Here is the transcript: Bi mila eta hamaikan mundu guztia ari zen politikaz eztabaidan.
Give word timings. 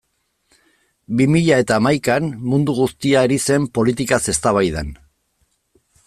Bi 1.19 1.25
mila 1.33 1.59
eta 1.63 1.75
hamaikan 1.81 2.31
mundu 2.53 2.75
guztia 2.79 3.21
ari 3.27 3.37
zen 3.51 3.67
politikaz 3.79 4.19
eztabaidan. 4.33 4.89